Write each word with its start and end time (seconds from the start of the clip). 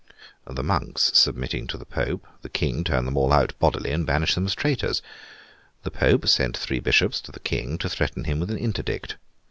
The 0.47 0.63
monks 0.63 1.11
submitting 1.13 1.67
to 1.67 1.77
the 1.77 1.85
Pope, 1.85 2.25
the 2.41 2.49
King 2.49 2.83
turned 2.83 3.05
them 3.05 3.15
all 3.17 3.31
out 3.31 3.53
bodily, 3.59 3.91
and 3.91 4.03
banished 4.03 4.33
them 4.33 4.47
as 4.47 4.55
traitors. 4.55 5.03
The 5.83 5.91
Pope 5.91 6.27
sent 6.27 6.57
three 6.57 6.79
bishops 6.79 7.21
to 7.21 7.31
the 7.31 7.39
King, 7.39 7.77
to 7.77 7.87
threaten 7.87 8.23
him 8.23 8.39
with 8.39 8.49
an 8.49 8.57
Interdict. 8.57 9.17